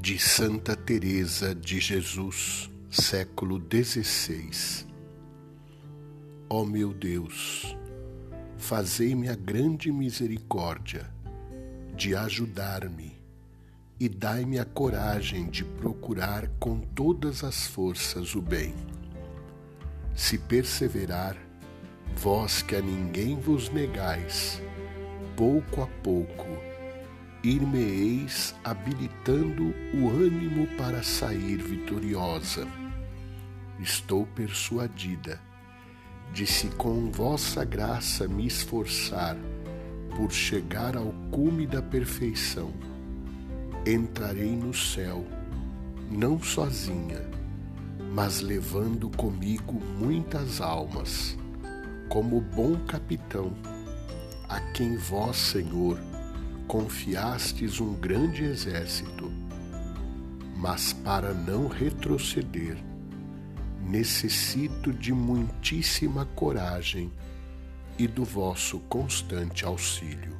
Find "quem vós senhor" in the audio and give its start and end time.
54.72-55.98